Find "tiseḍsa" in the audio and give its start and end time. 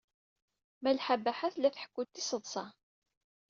2.13-2.65